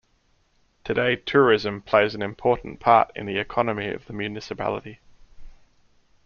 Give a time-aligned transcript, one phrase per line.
[0.83, 4.99] Today tourism plays an important part in the economy of the municipality.